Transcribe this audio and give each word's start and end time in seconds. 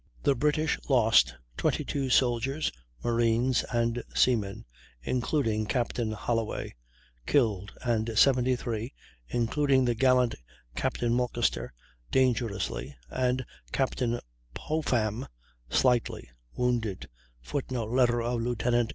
The 0.23 0.33
British 0.33 0.79
lost 0.89 1.35
22 1.57 2.09
soldiers, 2.09 2.71
marines, 3.03 3.63
and 3.71 4.01
seamen 4.15 4.65
(including 5.03 5.67
Captain 5.67 6.11
Hollaway) 6.13 6.73
killed, 7.27 7.77
and 7.83 8.17
73 8.17 8.95
(including 9.27 9.85
the 9.85 9.93
gallant 9.93 10.33
Captain 10.73 11.13
Mulcaster 11.13 11.71
dangerously, 12.09 12.97
and 13.11 13.45
Captain 13.71 14.19
Popham 14.55 15.27
slightly) 15.69 16.31
wounded, 16.55 17.07
[Footnote: 17.39 17.91
Letter 17.91 18.23
of 18.23 18.41
Lieut. 18.41 18.89